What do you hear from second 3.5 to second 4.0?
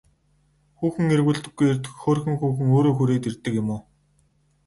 юм уу?